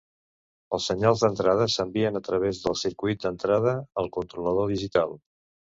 Els 0.77 0.87
senyals 0.91 1.21
d'entrada 1.25 1.67
s'envien 1.75 2.19
a 2.21 2.23
través 2.31 2.63
del 2.65 2.81
circuit 2.87 3.23
d'entrada 3.27 3.79
al 4.05 4.15
controlador 4.19 4.77
digital. 4.77 5.21